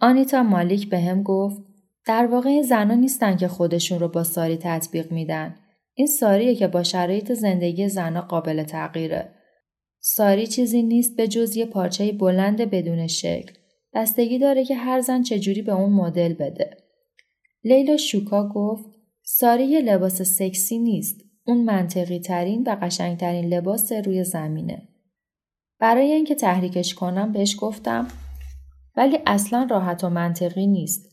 آنیتا 0.00 0.42
مالیک 0.42 0.88
به 0.88 1.00
هم 1.00 1.22
گفت 1.22 1.69
در 2.10 2.26
واقع 2.26 2.62
زنها 2.62 2.96
نیستن 2.96 3.36
که 3.36 3.48
خودشون 3.48 3.98
رو 3.98 4.08
با 4.08 4.24
ساری 4.24 4.56
تطبیق 4.56 5.12
میدن. 5.12 5.54
این 5.94 6.06
ساریه 6.06 6.54
که 6.54 6.66
با 6.66 6.82
شرایط 6.82 7.32
زندگی 7.32 7.88
زنها 7.88 8.22
قابل 8.22 8.62
تغییره. 8.62 9.34
ساری 10.00 10.46
چیزی 10.46 10.82
نیست 10.82 11.16
به 11.16 11.28
جز 11.28 11.56
یه 11.56 11.66
پارچه 11.66 12.12
بلند 12.12 12.60
بدون 12.60 13.06
شکل. 13.06 13.52
بستگی 13.94 14.38
داره 14.38 14.64
که 14.64 14.74
هر 14.74 15.00
زن 15.00 15.22
چجوری 15.22 15.62
به 15.62 15.72
اون 15.72 15.92
مدل 15.92 16.32
بده. 16.32 16.76
لیلا 17.64 17.96
شوکا 17.96 18.48
گفت 18.48 18.84
ساری 19.22 19.64
یه 19.64 19.80
لباس 19.80 20.22
سکسی 20.22 20.78
نیست. 20.78 21.20
اون 21.46 21.64
منطقی 21.64 22.20
ترین 22.20 22.62
و 22.66 22.76
قشنگ 22.82 23.16
ترین 23.18 23.54
لباس 23.54 23.92
روی 23.92 24.24
زمینه. 24.24 24.88
برای 25.78 26.12
اینکه 26.12 26.34
تحریکش 26.34 26.94
کنم 26.94 27.32
بهش 27.32 27.56
گفتم 27.60 28.08
ولی 28.96 29.18
اصلا 29.26 29.66
راحت 29.70 30.04
و 30.04 30.10
منطقی 30.10 30.66
نیست. 30.66 31.09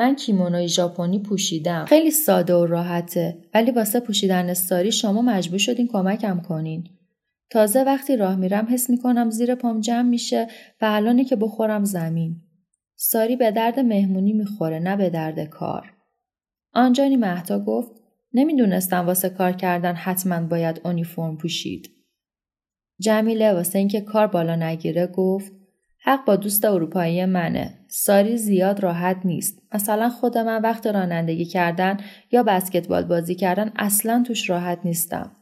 من 0.00 0.14
کیمونوی 0.14 0.68
ژاپنی 0.68 1.18
پوشیدم. 1.18 1.84
خیلی 1.84 2.10
ساده 2.10 2.54
و 2.54 2.66
راحته 2.66 3.38
ولی 3.54 3.70
واسه 3.70 4.00
پوشیدن 4.00 4.54
ساری 4.54 4.92
شما 4.92 5.22
مجبور 5.22 5.58
شدین 5.58 5.88
کمکم 5.88 6.40
کنین. 6.40 6.88
تازه 7.50 7.82
وقتی 7.82 8.16
راه 8.16 8.36
میرم 8.36 8.66
حس 8.70 8.90
می‌کنم 8.90 9.30
زیر 9.30 9.54
پام 9.54 9.80
جمع 9.80 10.08
میشه 10.08 10.48
و 10.80 10.84
الانه 10.84 11.24
که 11.24 11.36
بخورم 11.36 11.84
زمین. 11.84 12.36
ساری 12.96 13.36
به 13.36 13.50
درد 13.50 13.80
مهمونی 13.80 14.32
می‌خوره 14.32 14.78
نه 14.78 14.96
به 14.96 15.10
درد 15.10 15.44
کار. 15.44 15.92
آنجانی 16.72 17.16
مهتا 17.16 17.58
گفت 17.58 17.90
نمی‌دونستم 18.32 19.06
واسه 19.06 19.28
کار 19.28 19.52
کردن 19.52 19.94
حتما 19.94 20.46
باید 20.46 20.80
اونیفرم 20.84 21.36
پوشید. 21.36 21.90
جمیله 23.00 23.52
واسه 23.52 23.78
اینکه 23.78 24.00
کار 24.00 24.26
بالا 24.26 24.56
نگیره 24.56 25.06
گفت 25.06 25.52
حق 26.02 26.24
با 26.24 26.36
دوست 26.36 26.64
اروپایی 26.64 27.24
منه. 27.24 27.78
ساری 27.88 28.36
زیاد 28.36 28.80
راحت 28.80 29.16
نیست. 29.24 29.62
مثلا 29.74 30.08
خود 30.08 30.38
من 30.38 30.62
وقت 30.62 30.86
رانندگی 30.86 31.44
کردن 31.44 31.96
یا 32.32 32.42
بسکتبال 32.42 33.04
بازی 33.04 33.34
کردن 33.34 33.72
اصلا 33.76 34.24
توش 34.26 34.50
راحت 34.50 34.78
نیستم. 34.84 35.36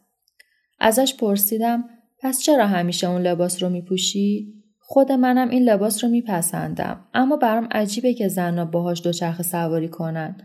ازش 0.80 1.14
پرسیدم 1.16 1.84
پس 2.22 2.40
چرا 2.42 2.66
همیشه 2.66 3.10
اون 3.10 3.22
لباس 3.22 3.62
رو 3.62 3.68
میپوشی؟ 3.68 4.54
خود 4.78 5.12
منم 5.12 5.48
این 5.48 5.62
لباس 5.62 6.04
رو 6.04 6.10
میپسندم 6.10 7.04
اما 7.14 7.36
برام 7.36 7.68
عجیبه 7.70 8.14
که 8.14 8.28
زنها 8.28 8.64
باهاش 8.64 9.02
دوچرخه 9.02 9.42
سواری 9.42 9.88
کنن. 9.88 10.36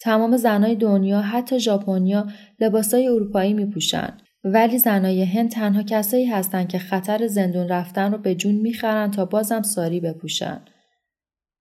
تمام 0.00 0.36
زنای 0.36 0.74
دنیا 0.74 1.20
حتی 1.20 1.60
ژاپنیا 1.60 2.26
لباسای 2.60 3.08
اروپایی 3.08 3.54
میپوشن 3.54 4.18
ولی 4.44 4.78
زنای 4.78 5.24
هند 5.24 5.50
تنها 5.50 5.82
کسایی 5.82 6.26
هستند 6.26 6.68
که 6.68 6.78
خطر 6.78 7.26
زندون 7.26 7.68
رفتن 7.68 8.12
رو 8.12 8.18
به 8.18 8.34
جون 8.34 8.54
می‌خرن 8.54 9.10
تا 9.10 9.24
بازم 9.24 9.62
ساری 9.62 10.00
بپوشن. 10.00 10.64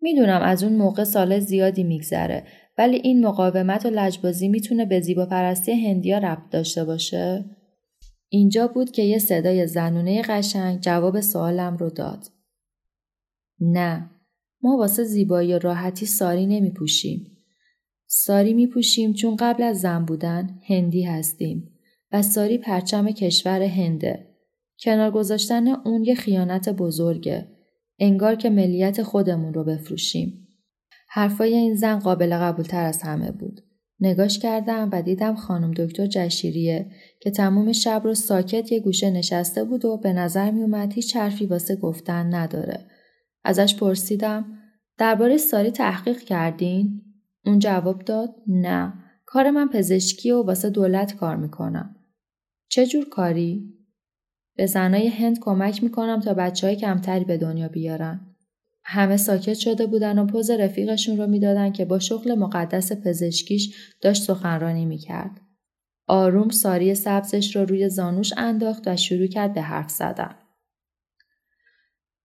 می‌دونم 0.01 0.41
از 0.41 0.63
اون 0.63 0.73
موقع 0.73 1.03
سال 1.03 1.39
زیادی 1.39 1.83
میگذره 1.83 2.43
ولی 2.77 2.95
این 2.95 3.25
مقاومت 3.25 3.85
و 3.85 3.89
لجبازی 3.89 4.47
می‌تونه 4.47 4.85
به 4.85 4.99
زیبا 4.99 5.25
پرستی 5.25 5.71
هندیا 5.71 6.17
ربط 6.17 6.49
داشته 6.51 6.83
باشه؟ 6.83 7.45
اینجا 8.29 8.67
بود 8.67 8.91
که 8.91 9.01
یه 9.01 9.19
صدای 9.19 9.67
زنونه 9.67 10.21
قشنگ 10.21 10.79
جواب 10.79 11.19
سوالم 11.19 11.77
رو 11.77 11.89
داد. 11.89 12.25
نه، 13.59 14.09
ما 14.61 14.77
واسه 14.77 15.03
زیبایی 15.03 15.53
و 15.53 15.59
راحتی 15.59 16.05
ساری 16.05 16.45
نمی 16.45 16.71
پوشیم. 16.71 17.37
ساری 18.07 18.53
می 18.53 18.67
پوشیم 18.67 19.13
چون 19.13 19.35
قبل 19.35 19.63
از 19.63 19.79
زن 19.79 20.05
بودن 20.05 20.59
هندی 20.67 21.03
هستیم. 21.03 21.76
و 22.11 22.21
ساری 22.21 22.57
پرچم 22.57 23.11
کشور 23.11 23.61
هنده. 23.61 24.27
کنار 24.79 25.11
گذاشتن 25.11 25.67
اون 25.67 26.03
یه 26.03 26.15
خیانت 26.15 26.69
بزرگه. 26.69 27.47
انگار 27.99 28.35
که 28.35 28.49
ملیت 28.49 29.03
خودمون 29.03 29.53
رو 29.53 29.63
بفروشیم. 29.63 30.47
حرفای 31.09 31.55
این 31.55 31.75
زن 31.75 31.99
قابل 31.99 32.37
قبول 32.37 32.65
تر 32.65 32.83
از 32.85 33.01
همه 33.01 33.31
بود. 33.31 33.61
نگاش 33.99 34.39
کردم 34.39 34.89
و 34.91 35.01
دیدم 35.01 35.35
خانم 35.35 35.71
دکتر 35.71 36.05
جشیریه 36.05 36.91
که 37.21 37.31
تمام 37.31 37.71
شب 37.71 38.01
رو 38.03 38.13
ساکت 38.13 38.71
یه 38.71 38.79
گوشه 38.79 39.09
نشسته 39.09 39.63
بود 39.63 39.85
و 39.85 39.97
به 39.97 40.13
نظر 40.13 40.51
می 40.51 40.61
اومد 40.61 40.93
هیچ 40.93 41.15
حرفی 41.15 41.45
واسه 41.45 41.75
گفتن 41.75 42.35
نداره. 42.35 42.85
ازش 43.43 43.75
پرسیدم 43.75 44.45
درباره 44.97 45.37
ساری 45.37 45.71
تحقیق 45.71 46.19
کردین؟ 46.19 47.01
اون 47.45 47.59
جواب 47.59 48.01
داد 48.01 48.35
نه. 48.47 48.93
کار 49.25 49.51
من 49.51 49.69
پزشکی 49.69 50.31
و 50.31 50.43
واسه 50.43 50.69
دولت 50.69 51.15
کار 51.15 51.35
می‌کنم. 51.35 51.95
چه 52.69 52.85
جور 52.85 53.09
کاری؟ 53.09 53.73
به 54.55 54.65
زنای 54.65 55.07
هند 55.07 55.39
کمک 55.39 55.83
می‌کنم 55.83 56.19
تا 56.19 56.33
بچه 56.33 56.67
های 56.67 56.75
کمتری 56.75 57.25
به 57.25 57.37
دنیا 57.37 57.67
بیارن. 57.67 58.35
همه 58.83 59.17
ساکت 59.17 59.53
شده 59.53 59.85
بودن 59.85 60.19
و 60.19 60.25
پوز 60.25 60.49
رفیقشون 60.49 61.17
رو 61.17 61.27
می‌دادن 61.27 61.71
که 61.71 61.85
با 61.85 61.99
شغل 61.99 62.35
مقدس 62.35 62.91
پزشکیش 62.91 63.93
داشت 64.01 64.23
سخنرانی 64.23 64.85
می‌کرد. 64.85 65.41
آروم 66.07 66.49
ساری 66.49 66.95
سبزش 66.95 67.55
رو 67.55 67.65
روی 67.65 67.89
زانوش 67.89 68.33
انداخت 68.37 68.87
و 68.87 68.95
شروع 68.95 69.27
کرد 69.27 69.53
به 69.53 69.61
حرف 69.61 69.89
زدن. 69.89 70.35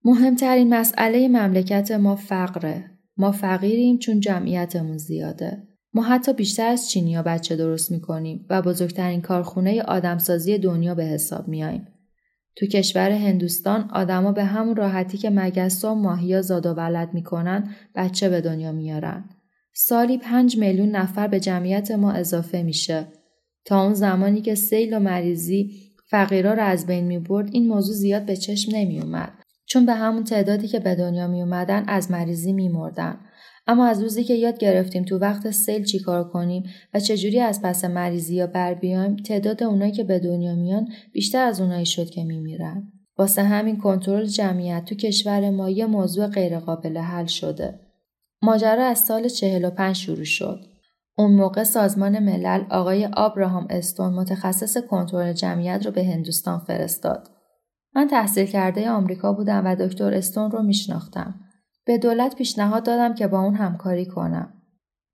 مهمترین 0.05 0.75
مسئله 0.75 1.29
مملکت 1.29 1.91
ما 1.91 2.17
فقره. 2.17 2.91
ما 3.17 3.33
فقیریم 3.33 3.99
چون 3.99 4.21
جمعیتمون 4.21 4.99
زیاده. 4.99 5.72
ما 5.95 6.03
حتی 6.03 6.33
بیشتر 6.33 6.67
از 6.67 6.91
چینیا 6.91 7.23
بچه 7.23 7.57
درست 7.57 7.91
می‌کنیم 7.91 8.47
و 8.51 8.63
بزرگترین 8.63 9.21
کارخونه 9.21 9.83
آدمسازی 9.83 10.59
دنیا 10.59 10.95
به 10.95 11.05
حساب 11.05 11.49
میاییم. 11.49 11.89
تو 12.57 12.67
کشور 12.67 13.11
هندوستان 13.11 13.91
آدما 13.93 14.33
به 14.33 14.45
همون 14.45 14.77
راحتی 14.77 15.19
که 15.19 15.31
مگسا 15.31 15.95
و 15.95 15.99
ماهیا 15.99 16.43
زاد 16.43 16.67
و 16.67 16.75
ولد 16.75 17.15
می‌کنن 17.15 17.71
بچه 17.95 18.29
به 18.29 18.41
دنیا 18.41 18.73
میارن. 18.73 19.25
سالی 19.75 20.19
پنج 20.19 20.57
میلیون 20.59 20.89
نفر 20.89 21.29
به 21.29 21.41
جمعیت 21.41 21.91
ما 21.91 22.13
اضافه 22.13 22.63
میشه. 22.63 23.07
تا 23.65 23.85
اون 23.85 23.95
زمانی 23.95 24.41
که 24.41 24.55
سیل 24.55 24.97
و 24.97 24.99
مریضی 24.99 25.71
فقیرا 26.11 26.55
رو 26.55 26.63
از 26.63 26.87
بین 26.87 27.05
می‌برد 27.05 27.49
این 27.53 27.69
موضوع 27.69 27.95
زیاد 27.95 28.27
به 28.27 28.37
چشم 28.37 28.77
نمیومد. 28.77 29.33
چون 29.67 29.87
به 29.87 29.93
همون 29.93 30.25
تعدادی 30.25 30.69
که 30.69 30.81
به 30.81 30.95
دنیا 30.95 31.27
می 31.27 31.43
اومدن 31.43 31.85
از 31.87 32.11
مریضی 32.11 32.53
میمردن. 32.53 33.17
اما 33.67 33.87
از 33.87 34.03
روزی 34.03 34.25
که 34.25 34.35
یاد 34.35 34.59
گرفتیم 34.59 35.05
تو 35.05 35.19
وقت 35.19 35.51
سیل 35.51 35.85
چیکار 35.85 36.29
کنیم 36.29 36.63
و 36.95 37.01
چجوری 37.01 37.41
از 37.41 37.63
پس 37.63 37.85
مریضی 37.85 38.35
یا 38.35 38.47
بر 38.47 38.75
بیایم 38.75 39.17
تعداد 39.17 39.63
اونایی 39.63 39.93
که 39.93 40.05
به 40.05 40.19
دنیا 40.19 40.55
میان 40.55 40.89
بیشتر 41.13 41.45
از 41.45 41.61
اونایی 41.61 41.87
شد 41.87 42.11
که 42.11 42.25
میمیرن. 42.25 42.93
واسه 43.19 43.43
همین 43.43 43.79
کنترل 43.79 44.25
جمعیت 44.25 44.85
تو 44.85 44.95
کشور 44.95 45.51
ما 45.51 45.71
یه 45.71 45.87
موضوع 45.87 46.27
غیرقابل 46.27 46.99
حل 46.99 47.27
شده. 47.27 47.81
ماجرا 48.43 48.85
از 48.85 48.99
سال 48.99 49.29
45 49.29 49.97
شروع 49.97 50.25
شد. 50.25 50.61
اون 51.19 51.33
موقع 51.33 51.65
سازمان 51.65 52.19
ملل 52.19 52.65
آقای 52.71 53.07
آبراهام 53.07 53.67
استون 53.71 54.15
متخصص 54.15 54.77
کنترل 54.79 55.33
جمعیت 55.33 55.87
رو 55.87 55.93
به 55.93 56.05
هندوستان 56.05 56.59
فرستاد. 56.59 57.29
من 57.95 58.09
تحصیل 58.09 58.47
کرده 58.47 58.91
آمریکا 58.91 59.33
بودم 59.33 59.63
و 59.67 59.77
دکتر 59.77 60.15
استون 60.15 60.51
رو 60.51 60.63
میشناختم. 60.63 61.35
به 61.85 61.99
دولت 61.99 62.37
پیشنهاد 62.37 62.87
دادم 62.87 63.15
که 63.15 63.27
با 63.27 63.41
اون 63.41 63.55
همکاری 63.55 64.07
کنم. 64.07 64.53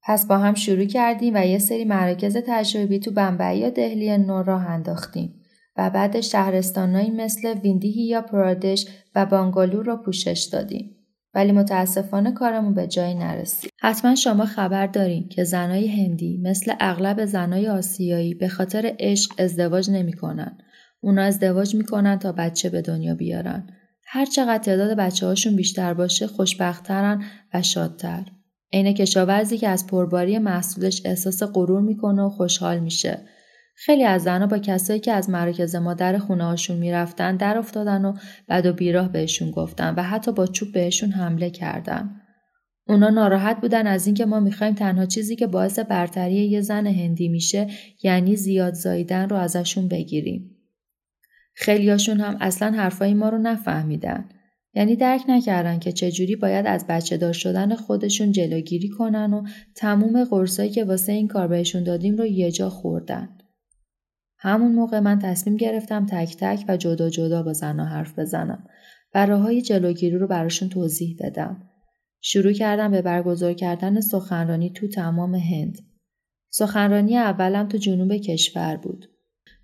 پس 0.03 0.27
با 0.27 0.39
هم 0.39 0.55
شروع 0.55 0.85
کردیم 0.85 1.35
و 1.37 1.47
یه 1.47 1.59
سری 1.59 1.85
مراکز 1.85 2.37
تجربی 2.47 2.99
تو 2.99 3.11
بمبئی 3.11 3.59
یا 3.59 3.71
دهلی 3.71 4.19
نو 4.19 4.43
راه 4.43 4.67
انداختیم 4.67 5.35
و 5.77 5.91
بعد 5.91 6.21
شهرستانهایی 6.21 7.11
مثل 7.11 7.55
ویندیهی 7.59 8.07
یا 8.07 8.23
پرادش 8.23 8.87
و 9.15 9.27
بانگالور 9.27 9.85
را 9.85 9.97
پوشش 9.97 10.49
دادیم. 10.53 10.95
ولی 11.35 11.53
متاسفانه 11.53 12.33
کارمون 12.33 12.75
به 12.75 12.87
جایی 12.87 13.15
نرسید. 13.15 13.71
حتما 13.81 14.15
شما 14.15 14.45
خبر 14.45 14.87
دارین 14.87 15.29
که 15.29 15.45
زنای 15.45 15.89
هندی 15.89 16.41
مثل 16.43 16.73
اغلب 16.81 17.25
زنای 17.25 17.69
آسیایی 17.69 18.35
به 18.35 18.49
خاطر 18.49 18.95
عشق 18.99 19.33
ازدواج 19.39 19.91
نمی‌کنن. 19.91 20.59
اونا 21.01 21.23
ازدواج 21.23 21.75
می‌کنن 21.75 22.19
تا 22.19 22.33
بچه 22.33 22.71
به 22.71 22.83
دنیا 22.83 23.15
بیارن. 23.15 23.67
هر 24.11 24.25
چقدر 24.25 24.59
تعداد 24.59 24.97
بچه 24.97 25.27
هاشون 25.27 25.57
بیشتر 25.57 25.95
باشه 25.95 26.27
خوشبختترن 26.27 27.23
و 27.55 27.63
شادتر. 27.63 28.25
عین 28.73 28.95
کشاورزی 28.95 29.59
که 29.59 29.69
از 29.69 29.87
پرباری 29.87 30.39
محصولش 30.39 31.03
احساس 31.05 31.43
غرور 31.43 31.81
می‌کنه 31.81 32.23
و 32.23 32.29
خوشحال 32.29 32.79
میشه. 32.79 33.19
خیلی 33.77 34.05
از 34.05 34.23
زنها 34.23 34.47
با 34.47 34.59
کسایی 34.59 35.01
که 35.01 35.13
از 35.13 35.31
مراکز 35.31 35.75
مادر 35.75 36.19
خونه 36.19 36.45
هاشون 36.45 36.77
می‌رفتن 36.77 37.37
در 37.37 37.59
افتادن 37.59 38.05
و 38.05 38.13
بد 38.49 38.67
و 38.67 38.73
بیراه 38.73 39.13
بهشون 39.13 39.51
گفتن 39.51 39.95
و 39.95 40.03
حتی 40.03 40.33
با 40.33 40.47
چوب 40.47 40.73
بهشون 40.73 41.11
حمله 41.11 41.51
کردن. 41.51 42.21
اونا 42.87 43.11
ناراحت 43.11 43.61
بودن 43.61 43.87
از 43.87 44.07
اینکه 44.07 44.27
ما 44.27 44.41
می‌خوایم 44.41 44.75
تنها 44.75 45.07
چیزی 45.07 45.37
که 45.37 45.47
باعث 45.47 45.79
برتری 45.79 46.49
یه 46.49 46.61
زن 46.61 46.87
هندی 46.87 47.29
میشه 47.29 47.67
یعنی 48.03 48.37
زیاد 48.37 48.75
زاییدن 48.75 49.29
رو 49.29 49.37
ازشون 49.37 49.89
بگیریم. 49.89 50.58
خیلیاشون 51.61 52.21
هم 52.21 52.37
اصلا 52.41 52.71
حرفای 52.71 53.15
ما 53.15 53.29
رو 53.29 53.39
نفهمیدن. 53.39 54.29
یعنی 54.75 54.97
درک 54.97 55.23
نکردن 55.29 55.79
که 55.79 55.93
چجوری 55.93 56.37
باید 56.37 56.67
از 56.67 56.87
بچه 56.89 57.17
دار 57.17 57.33
شدن 57.33 57.75
خودشون 57.75 58.33
جلوگیری 58.33 58.89
کنن 58.89 59.33
و 59.35 59.43
تموم 59.75 60.25
قرصایی 60.25 60.71
که 60.71 60.85
واسه 60.85 61.13
این 61.13 61.29
کار 61.29 61.49
بهشون 61.49 61.83
دادیم 61.83 62.17
رو 62.17 62.27
یه 62.27 62.51
جا 62.51 62.71
خوردن. 62.71 63.39
همون 64.39 64.73
موقع 64.73 65.01
من 65.01 65.19
تصمیم 65.19 65.57
گرفتم 65.57 66.07
تک 66.07 66.37
تک 66.37 66.65
و 66.69 66.77
جدا 66.77 67.11
جدا 67.11 67.43
با 67.43 67.53
زنها 67.53 67.87
حرف 67.87 68.19
بزنم 68.19 68.67
و 69.15 69.27
راه 69.27 69.41
های 69.41 69.63
جلوگیری 69.63 70.19
رو 70.19 70.27
براشون 70.27 70.69
توضیح 70.69 71.17
بدم. 71.21 71.69
شروع 72.21 72.53
کردم 72.53 72.91
به 72.91 73.03
برگزار 73.03 73.53
کردن 73.53 74.01
سخنرانی 74.01 74.71
تو 74.71 74.89
تمام 74.89 75.35
هند. 75.35 75.79
سخنرانی 76.51 77.17
اولم 77.17 77.69
تو 77.69 77.79
جنوب 77.79 78.17
کشور 78.17 78.77
بود. 78.77 79.18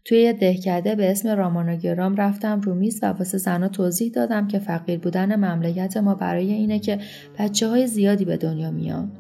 توی 0.04 0.18
یه 0.18 0.32
دهکده 0.32 0.94
به 0.94 1.11
اسم 1.11 1.28
راماناگرام 1.28 2.16
رفتم 2.16 2.61
رو 2.61 2.75
میز 2.75 2.99
و 3.02 3.06
واسه 3.06 3.38
زنها 3.38 3.68
توضیح 3.68 4.12
دادم 4.12 4.49
که 4.49 4.58
فقیر 4.58 4.99
بودن 4.99 5.37
مملکت 5.37 5.96
ما 5.96 6.14
برای 6.14 6.52
اینه 6.52 6.78
که 6.78 6.99
بچه 7.38 7.68
های 7.68 7.87
زیادی 7.87 8.25
به 8.25 8.37
دنیا 8.37 8.70
میان. 8.70 9.12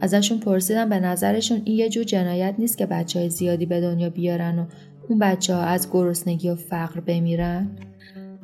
ازشون 0.00 0.38
پرسیدم 0.38 0.88
به 0.88 1.00
نظرشون 1.00 1.62
این 1.64 1.76
یه 1.78 1.88
جور 1.88 2.04
جنایت 2.04 2.54
نیست 2.58 2.78
که 2.78 2.86
بچه 2.86 3.18
های 3.18 3.30
زیادی 3.30 3.66
به 3.66 3.80
دنیا 3.80 4.10
بیارن 4.10 4.58
و 4.58 4.66
اون 5.08 5.18
بچه 5.18 5.54
ها 5.54 5.62
از 5.62 5.90
گرسنگی 5.92 6.50
و 6.50 6.54
فقر 6.54 7.00
بمیرن؟ 7.00 7.70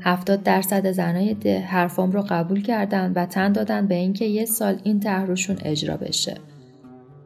هفتاد 0.01 0.43
درصد 0.43 0.93
زنای 0.93 1.35
ده 1.35 1.61
حرفام 1.61 2.13
رو 2.13 2.25
قبول 2.29 2.63
کردن 2.63 3.13
و 3.17 3.27
تن 3.27 3.53
دادن 3.53 3.87
به 3.87 3.95
اینکه 3.95 4.25
یه 4.25 4.45
سال 4.45 4.81
این 4.85 5.01
طرح 5.01 5.35
اجرا 5.65 5.97
بشه. 5.97 6.35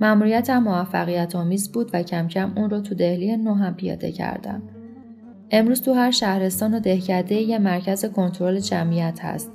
مأموریتم 0.01 0.59
موفقیت 0.59 1.37
آمیز 1.37 1.73
بود 1.73 1.91
و 1.93 2.03
کم 2.03 2.29
کم 2.29 2.53
اون 2.57 2.71
رو 2.71 2.81
تو 2.81 2.95
دهلی 2.95 3.37
نو 3.37 3.55
هم 3.55 3.75
پیاده 3.75 4.13
کردم. 4.13 4.63
امروز 5.51 5.83
تو 5.83 5.93
هر 5.93 6.11
شهرستان 6.11 6.75
و 6.75 6.81
دهکده 6.81 7.35
یه 7.35 7.59
مرکز 7.59 8.05
کنترل 8.05 8.59
جمعیت 8.59 9.25
هست. 9.25 9.51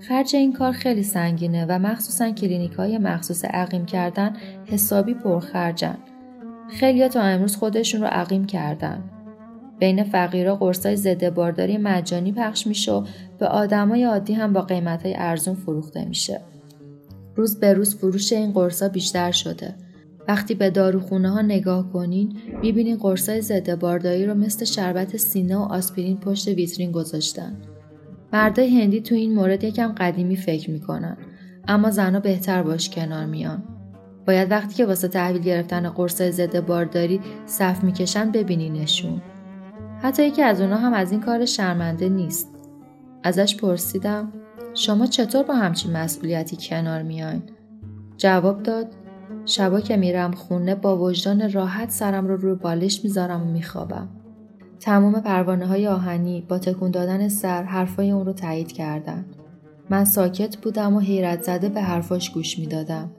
خرج 0.00 0.36
این 0.36 0.52
کار 0.52 0.72
خیلی 0.72 1.02
سنگینه 1.02 1.66
و 1.68 1.78
مخصوصا 1.78 2.30
کلینیک 2.30 2.72
های 2.72 2.98
مخصوص 2.98 3.44
عقیم 3.44 3.86
کردن 3.86 4.36
حسابی 4.66 5.14
پرخرجن. 5.14 5.98
خیلی 6.70 7.08
تا 7.08 7.22
امروز 7.22 7.56
خودشون 7.56 8.00
رو 8.00 8.06
عقیم 8.06 8.46
کردن. 8.46 9.04
بین 9.78 10.04
فقیرا 10.04 10.56
قرصای 10.56 10.96
ضد 10.96 11.34
بارداری 11.34 11.78
مجانی 11.78 12.32
پخش 12.32 12.66
میشه 12.66 12.92
و 12.92 13.04
به 13.38 13.46
آدمای 13.46 14.04
عادی 14.04 14.34
هم 14.34 14.52
با 14.52 14.60
قیمتهای 14.60 15.14
ارزون 15.18 15.54
فروخته 15.54 16.04
میشه. 16.04 16.40
روز 17.38 17.60
به 17.60 17.72
روز 17.72 17.94
فروش 17.94 18.32
این 18.32 18.52
قرصا 18.52 18.88
بیشتر 18.88 19.30
شده. 19.30 19.74
وقتی 20.28 20.54
به 20.54 20.70
داروخونه 20.70 21.30
ها 21.30 21.42
نگاه 21.42 21.92
کنین 21.92 22.36
می‌بینین 22.62 22.96
قرصای 22.96 23.40
ضد 23.40 23.78
بارداری 23.78 24.26
رو 24.26 24.34
مثل 24.34 24.64
شربت 24.64 25.16
سینه 25.16 25.56
و 25.56 25.60
آسپرین 25.60 26.16
پشت 26.16 26.48
ویترین 26.48 26.92
گذاشتن. 26.92 27.56
مردای 28.32 28.80
هندی 28.80 29.00
تو 29.00 29.14
این 29.14 29.34
مورد 29.34 29.64
یکم 29.64 29.92
قدیمی 29.98 30.36
فکر 30.36 30.70
می‌کنن 30.70 31.16
اما 31.68 31.90
زنها 31.90 32.20
بهتر 32.20 32.62
باش 32.62 32.90
کنار 32.90 33.26
میان. 33.26 33.62
باید 34.26 34.50
وقتی 34.50 34.74
که 34.74 34.86
واسه 34.86 35.08
تحویل 35.08 35.42
گرفتن 35.42 35.88
قرصای 35.88 36.32
ضد 36.32 36.66
بارداری 36.66 37.20
صف 37.46 37.84
می‌کشن 37.84 38.30
ببینینشون. 38.30 39.22
حتی 40.02 40.26
یکی 40.26 40.42
از 40.42 40.60
اونا 40.60 40.76
هم 40.76 40.92
از 40.94 41.12
این 41.12 41.20
کار 41.20 41.44
شرمنده 41.44 42.08
نیست. 42.08 42.48
ازش 43.22 43.56
پرسیدم 43.56 44.32
شما 44.78 45.06
چطور 45.06 45.42
با 45.42 45.54
همچین 45.54 45.92
مسئولیتی 45.96 46.56
کنار 46.60 47.02
میاین؟ 47.02 47.42
جواب 48.16 48.62
داد 48.62 48.86
شبا 49.46 49.80
که 49.80 49.96
میرم 49.96 50.32
خونه 50.32 50.74
با 50.74 50.98
وجدان 50.98 51.52
راحت 51.52 51.90
سرم 51.90 52.26
رو 52.26 52.36
روی 52.36 52.54
بالش 52.54 53.04
می‌ذارم 53.04 53.42
و 53.42 53.44
میخوابم. 53.44 54.08
تمام 54.80 55.20
پروانه 55.20 55.66
های 55.66 55.86
آهنی 55.86 56.46
با 56.48 56.58
تکون 56.58 56.90
دادن 56.90 57.28
سر 57.28 57.62
حرفای 57.62 58.10
اون 58.10 58.26
رو 58.26 58.32
تایید 58.32 58.72
کردن. 58.72 59.24
من 59.90 60.04
ساکت 60.04 60.56
بودم 60.56 60.94
و 60.94 61.00
حیرت 61.00 61.42
زده 61.42 61.68
به 61.68 61.80
حرفاش 61.80 62.30
گوش 62.30 62.58
می‌دادم. 62.58 63.10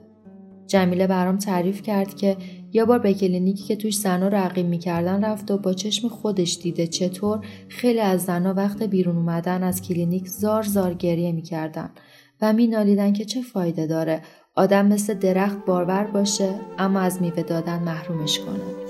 جمیله 0.66 1.06
برام 1.06 1.38
تعریف 1.38 1.82
کرد 1.82 2.14
که 2.14 2.36
یه 2.72 2.84
بار 2.84 2.98
به 2.98 3.14
کلینیکی 3.14 3.64
که 3.64 3.76
توش 3.76 3.96
زنا 3.96 4.28
عقیم 4.28 4.66
می‌کردن 4.66 5.24
رفت 5.24 5.50
و 5.50 5.58
با 5.58 5.72
چشم 5.72 6.08
خودش 6.08 6.58
دیده 6.62 6.86
چطور 6.86 7.46
خیلی 7.68 8.00
از 8.00 8.24
زنا 8.24 8.54
وقت 8.54 8.82
بیرون 8.82 9.16
اومدن 9.16 9.62
از 9.62 9.82
کلینیک 9.82 10.28
زار 10.28 10.62
زار 10.62 10.94
گریه 10.94 11.32
می‌کردن 11.32 11.90
و 12.42 12.52
مینالیدن 12.52 13.12
که 13.12 13.24
چه 13.24 13.42
فایده 13.42 13.86
داره 13.86 14.22
آدم 14.56 14.86
مثل 14.86 15.14
درخت 15.14 15.64
بارور 15.66 16.04
باشه 16.04 16.54
اما 16.78 17.00
از 17.00 17.22
میوه 17.22 17.42
دادن 17.42 17.82
محرومش 17.82 18.38
کنه. 18.38 18.89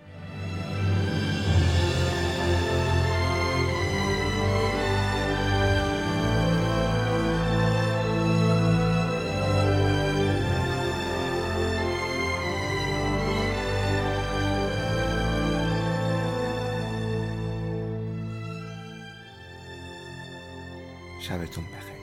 شبتون 21.31 21.63
بخیر. 21.63 22.00